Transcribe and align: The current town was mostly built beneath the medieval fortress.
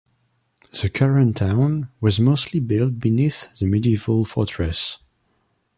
The 0.81 0.89
current 0.89 1.37
town 1.37 1.89
was 1.99 2.19
mostly 2.19 2.59
built 2.59 2.97
beneath 2.99 3.53
the 3.59 3.67
medieval 3.67 4.25
fortress. 4.25 4.97